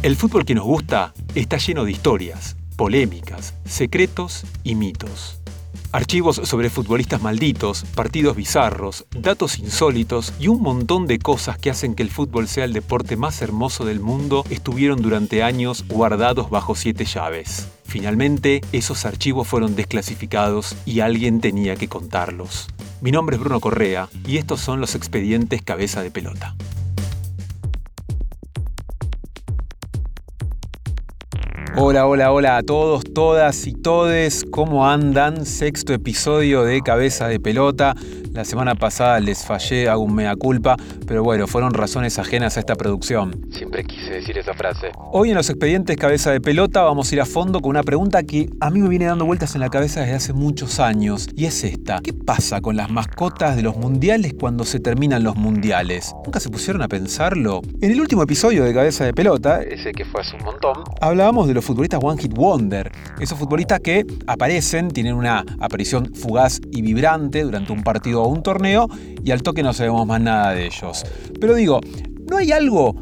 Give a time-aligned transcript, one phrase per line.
[0.00, 5.40] El fútbol que nos gusta está lleno de historias, polémicas, secretos y mitos.
[5.90, 11.96] Archivos sobre futbolistas malditos, partidos bizarros, datos insólitos y un montón de cosas que hacen
[11.96, 16.76] que el fútbol sea el deporte más hermoso del mundo estuvieron durante años guardados bajo
[16.76, 17.66] siete llaves.
[17.84, 22.68] Finalmente, esos archivos fueron desclasificados y alguien tenía que contarlos.
[23.00, 26.54] Mi nombre es Bruno Correa y estos son los expedientes cabeza de pelota.
[31.80, 35.46] Hola, hola, hola a todos, todas y todes, ¿cómo andan?
[35.46, 37.94] Sexto episodio de Cabeza de Pelota.
[38.32, 42.60] La semana pasada les fallé, hago un mea culpa, pero bueno, fueron razones ajenas a
[42.60, 43.34] esta producción.
[43.50, 44.92] Siempre quise decir esa frase.
[45.12, 48.22] Hoy en los expedientes Cabeza de Pelota vamos a ir a fondo con una pregunta
[48.22, 51.46] que a mí me viene dando vueltas en la cabeza desde hace muchos años, y
[51.46, 52.00] es esta.
[52.00, 56.14] ¿Qué pasa con las mascotas de los mundiales cuando se terminan los mundiales?
[56.24, 57.62] ¿Nunca se pusieron a pensarlo?
[57.80, 60.84] En el último episodio de Cabeza de Pelota, Ese que fue hace un montón.
[61.00, 66.60] hablábamos de los futbolistas One Hit Wonder, esos futbolistas que aparecen, tienen una aparición fugaz
[66.70, 68.88] y vibrante durante un partido o un torneo
[69.24, 71.04] y al toque no sabemos más nada de ellos.
[71.40, 71.80] Pero digo,
[72.28, 72.94] ¿no hay algo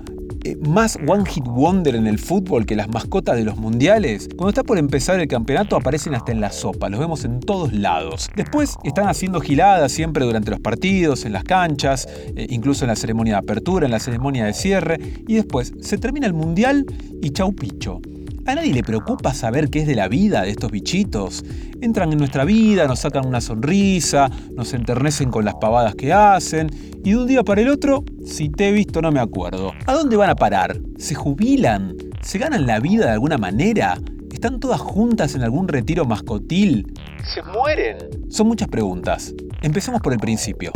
[0.44, 4.28] eh, más One Hit Wonder en el fútbol que las mascotas de los mundiales?
[4.36, 7.72] Cuando está por empezar el campeonato aparecen hasta en la sopa, los vemos en todos
[7.72, 8.30] lados.
[8.36, 12.96] Después están haciendo giladas siempre durante los partidos, en las canchas, eh, incluso en la
[12.96, 16.86] ceremonia de apertura, en la ceremonia de cierre, y después se termina el mundial
[17.22, 18.00] y chau picho.
[18.46, 21.44] A nadie le preocupa saber qué es de la vida de estos bichitos.
[21.80, 26.70] Entran en nuestra vida, nos sacan una sonrisa, nos enternecen con las pavadas que hacen,
[27.04, 29.72] y de un día para el otro, si te he visto no me acuerdo.
[29.86, 30.78] ¿A dónde van a parar?
[30.96, 31.96] ¿Se jubilan?
[32.22, 33.98] ¿Se ganan la vida de alguna manera?
[34.32, 36.86] ¿Están todas juntas en algún retiro mascotil?
[37.34, 37.96] ¡Se mueren!
[38.28, 39.34] Son muchas preguntas.
[39.62, 40.70] Empecemos por el principio.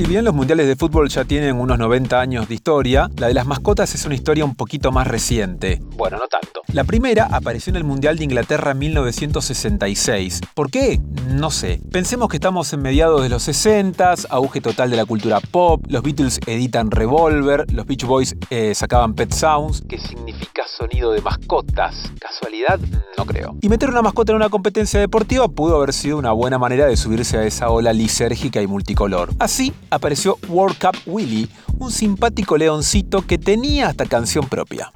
[0.00, 3.34] Si bien los mundiales de fútbol ya tienen unos 90 años de historia, la de
[3.34, 5.78] las mascotas es una historia un poquito más reciente.
[5.94, 6.62] Bueno, no tanto.
[6.72, 10.40] La primera apareció en el Mundial de Inglaterra en 1966.
[10.54, 10.98] ¿Por qué?
[11.28, 11.82] No sé.
[11.92, 16.02] Pensemos que estamos en mediados de los 60, auge total de la cultura pop, los
[16.02, 22.10] Beatles editan Revolver, los Beach Boys eh, sacaban Pet Sounds, ¿Qué significa sonido de mascotas?
[22.18, 22.78] ¿Casualidad?
[23.18, 23.56] No creo.
[23.60, 26.96] y meter una mascota en una competencia deportiva pudo haber sido una buena manera de
[26.96, 29.30] subirse a esa ola lisérgica y multicolor.
[29.38, 34.92] Así apareció World Cup Willy, un simpático leoncito que tenía hasta canción propia.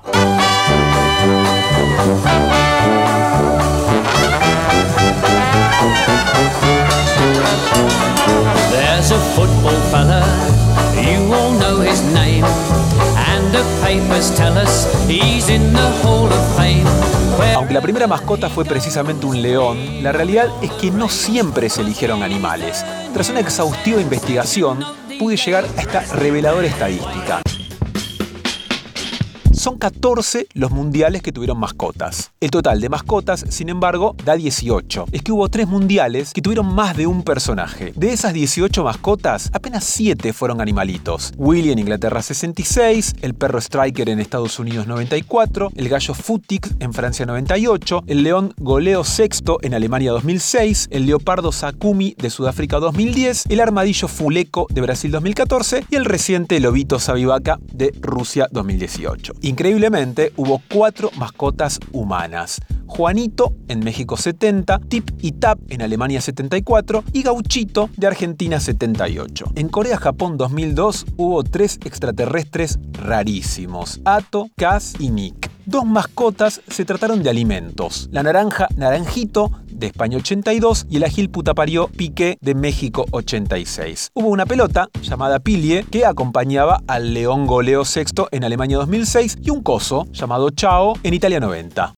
[8.71, 10.25] There's a football fella,
[10.97, 12.45] you all know his name.
[13.17, 17.24] And the papers tell us he's in the Hall of Fame.
[17.57, 21.81] Aunque la primera mascota fue precisamente un león, la realidad es que no siempre se
[21.83, 22.85] eligieron animales.
[23.13, 24.85] Tras una exhaustiva investigación,
[25.19, 27.43] pude llegar a esta reveladora estadística.
[29.65, 32.33] Son 14 los mundiales que tuvieron mascotas.
[32.39, 35.07] El total de mascotas, sin embargo, da 18.
[35.11, 37.95] Es que hubo 3 mundiales que tuvieron más de un personaje.
[37.97, 41.33] De esas 18 mascotas, apenas 7 fueron animalitos.
[41.39, 46.93] Willy en Inglaterra 66, el perro Striker en Estados Unidos 94, el gallo Futix en
[46.93, 53.47] Francia 98, el león Goleo Sexto en Alemania 2006, el leopardo Sakumi de Sudáfrica 2010,
[53.49, 59.33] el armadillo Fuleco de Brasil 2014 y el reciente lobito Sabivaca de Rusia 2018.
[59.55, 62.61] Increíblemente, hubo cuatro mascotas humanas.
[62.87, 69.53] Juanito en México 70, Tip y Tap en Alemania 74 y Gauchito de Argentina 78.
[69.55, 75.51] En Corea-Japón 2002 hubo tres extraterrestres rarísimos, Ato, Kaz y Nick.
[75.67, 81.31] Dos mascotas se trataron de alimentos, la naranja Naranjito de España 82 y el agil
[81.31, 84.11] putaparió Piqué de México 86.
[84.15, 89.51] Hubo una pelota llamada Pilie que acompañaba al león goleo sexto en Alemania 2006 y
[89.51, 91.95] un coso llamado Chao en Italia 90.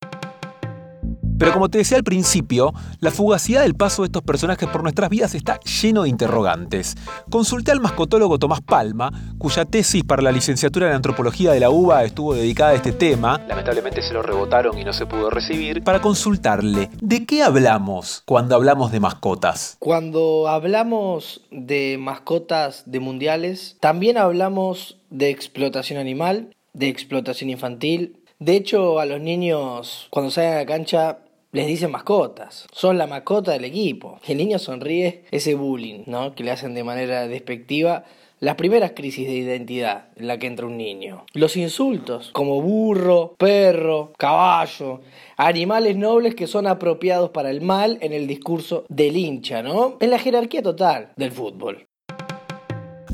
[1.39, 5.11] Pero como te decía al principio, la fugacidad del paso de estos personajes por nuestras
[5.11, 6.97] vidas está lleno de interrogantes.
[7.31, 12.05] Consulté al mascotólogo Tomás Palma, cuya tesis para la licenciatura en antropología de la UBA
[12.05, 15.83] estuvo dedicada a este tema, Lamentablemente se lo rebotaron y no se pudo recibir.
[15.85, 19.77] para consultarle de qué hablamos cuando hablamos de mascotas.
[19.79, 28.21] Cuando hablamos de mascotas de mundiales, también hablamos de explotación animal, de explotación infantil.
[28.39, 31.19] De hecho, a los niños cuando salen a la cancha
[31.57, 32.67] les dicen mascotas.
[32.71, 34.21] Son la mascota del equipo.
[34.29, 36.35] El niño sonríe ese bullying, ¿no?
[36.35, 38.05] Que le hacen de manera despectiva.
[38.41, 41.25] Las primeras crisis de identidad en la que entra un niño.
[41.33, 45.01] Los insultos, como burro, perro, caballo,
[45.39, 49.97] animales nobles que son apropiados para el mal en el discurso del hincha, ¿no?
[50.01, 51.87] En la jerarquía total del fútbol.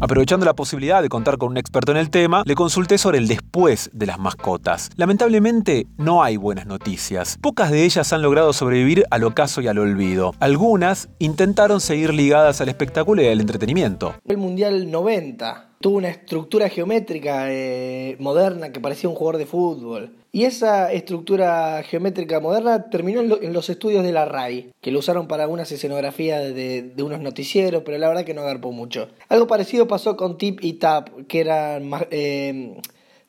[0.02, 3.28] Aprovechando la posibilidad de contar con un experto en el tema, le consulté sobre el
[3.28, 4.90] después de las mascotas.
[4.96, 7.38] Lamentablemente, no hay buenas noticias.
[7.40, 10.34] Pocas de ellas han logrado sobrevivir al ocaso y al olvido.
[10.40, 14.16] Algunas intentaron seguir ligadas al espectáculo y al entretenimiento.
[14.26, 20.17] El Mundial 90 tuvo una estructura geométrica eh, moderna que parecía un jugador de fútbol.
[20.34, 25.29] Y esa estructura geométrica moderna terminó en, los estudios de la RAI, que lo usaron
[25.29, 29.08] para algunas escenografías de, unos noticieros, pero la verdad que no agarpó mucho.
[29.29, 31.90] Algo parecido pasó con Tip y Tap, que eran...
[32.11, 32.81] Eh,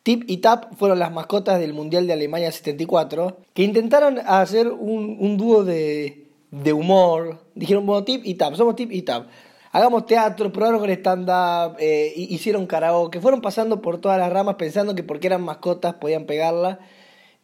[0.03, 5.37] Tip y Tap fueron las mascotas del Mundial de Alemania 74, que intentaron hacer un,
[5.37, 7.39] dúo de, de humor.
[7.55, 9.27] Dijeron, bueno, Tip y Tap, somos Tip y Tap
[9.73, 14.95] hagamos teatro, probaron con stand-up, eh, hicieron karaoke, fueron pasando por todas las ramas pensando
[14.95, 16.79] que porque eran mascotas podían pegarla,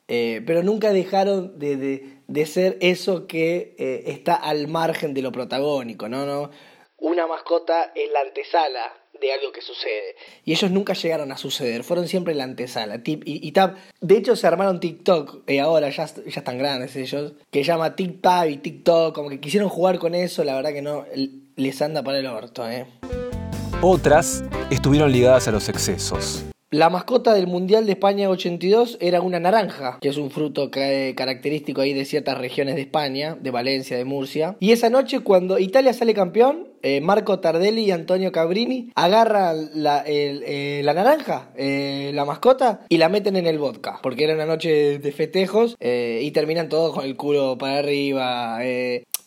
[0.07, 6.07] eh, pero nunca dejaron de, ser eso que eh, está al margen de lo protagónico,
[6.07, 6.25] ¿no?
[6.25, 6.51] ¿no?
[6.99, 10.15] Una mascota es la antesala de algo que sucede.
[10.45, 13.01] Y ellos nunca llegaron a suceder, fueron siempre la antesala.
[13.03, 17.33] Tip y, Tap, de hecho se armaron TikTok, y ahora ya, ya están grandes ellos,
[17.49, 21.05] que llama TikTok y TikTok, como que quisieron jugar con eso, la verdad que no
[21.59, 22.85] les anda para el orto, ¿eh?
[23.81, 26.45] Otras estuvieron ligadas a los excesos.
[26.71, 31.81] La mascota del Mundial de España 82 era una naranja, que es un fruto característico
[31.81, 34.55] ahí de ciertas regiones de España, de Valencia, de Murcia.
[34.59, 40.03] Y esa noche cuando Italia sale campeón, eh, Marco Tardelli y Antonio Cabrini agarran la,
[40.05, 44.45] eh, la naranja, eh, la mascota, y la meten en el vodka, porque era una
[44.45, 48.59] noche de festejos y terminan todos con el culo para arriba.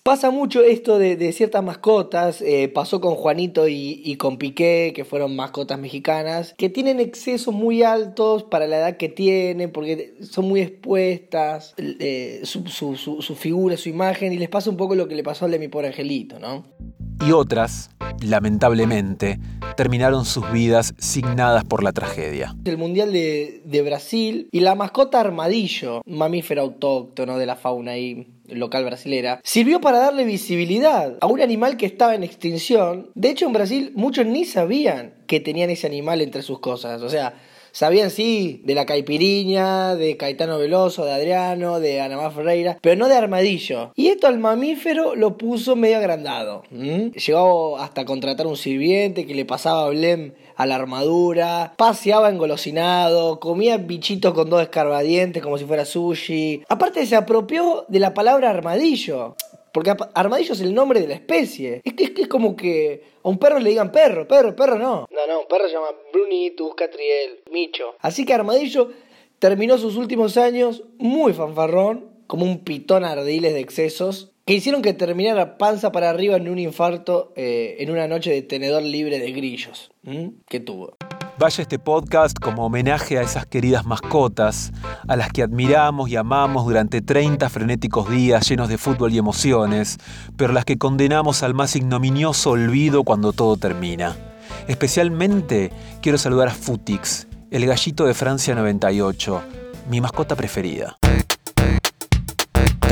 [0.05, 5.37] Pasa mucho esto de, ciertas mascotas, eh, pasó con Juanito y, con Piqué, que fueron
[5.37, 10.61] mascotas mexicanas, que tienen excesos muy altos para la edad que tienen, porque son muy
[10.61, 15.23] expuestas, eh, su, su, figura, su imagen, y les pasa un poco lo que le
[15.23, 16.65] pasó al de mi pobre angelito, ¿no?
[17.25, 17.91] Y otras,
[18.21, 19.39] lamentablemente,
[19.77, 22.57] terminaron sus vidas signadas por la tragedia.
[22.65, 28.27] El Mundial de, de Brasil y la mascota armadillo, mamífero autóctono de la fauna ahí
[28.49, 33.11] local brasilera, sirvió para darle visibilidad a un animal que estaba en extinción.
[33.15, 37.03] De hecho, en Brasil muchos ni sabían que tenían ese animal entre sus cosas.
[37.03, 37.35] O sea,
[37.73, 43.09] sabían sí de la caipiriña, de Caetano Veloso, de Adriano, de Anamá Ferreira, pero no
[43.09, 43.93] de Armadillo.
[43.97, 46.63] Y esto al mamífero lo puso medio agrandado.
[46.71, 53.79] Llegó hasta contratar un sirviente que le pasaba blem a la armadura, paseaba engolosinado, comía
[53.79, 56.63] bichitos con dos escarbadientes como si fuera sushi.
[56.69, 59.35] Aparte se apropió de la palabra armadillo.
[59.73, 61.81] Porque armadillo es el nombre de la especie.
[61.85, 65.07] Es que es, como que a un perro le digan perro, perro, perro no.
[65.11, 67.95] No, no, un perro se llama Brunitus, Catriel, Micho.
[68.01, 68.91] Así que Armadillo
[69.39, 74.93] terminó sus últimos años muy fanfarrón, como un pitón ardiles de excesos, que hicieron que
[74.93, 79.33] terminara panza para arriba en un infarto eh, en una noche de tenedor libre de
[79.33, 79.91] grillos.
[80.49, 80.97] que tuvo?
[81.39, 84.71] Vaya este podcast como homenaje a esas queridas mascotas,
[85.09, 89.99] a las que admiramos y amamos durante 30 frenéticos días llenos de fútbol y emociones,
[90.37, 94.15] pero las que condenamos al más ignominioso olvido cuando todo termina.
[94.69, 99.43] Especialmente quiero saludar a Futix, el gallito de Francia 98,
[99.89, 100.99] mi mascota preferida.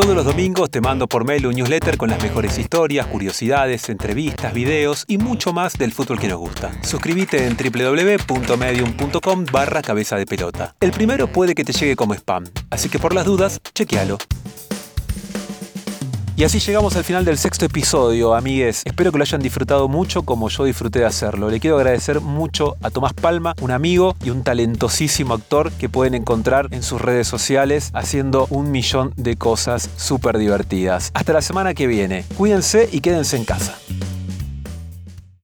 [0.00, 4.54] Todos los domingos te mando por mail un newsletter con las mejores historias, curiosidades, entrevistas,
[4.54, 6.72] videos y mucho más del fútbol que nos gusta.
[6.82, 10.74] Suscríbete en www.medium.com barra cabeza de pelota.
[10.80, 14.16] El primero puede que te llegue como spam, así que por las dudas, chequealo.
[16.40, 18.80] Y así llegamos al final del sexto episodio, amigues.
[18.86, 21.50] Espero que lo hayan disfrutado mucho como yo disfruté de hacerlo.
[21.50, 26.14] Le quiero agradecer mucho a Tomás Palma, un amigo y un talentosísimo actor que pueden
[26.14, 31.10] encontrar en sus redes sociales haciendo un millón de cosas súper divertidas.
[31.12, 32.24] Hasta la semana que viene.
[32.38, 33.76] Cuídense y quédense en casa.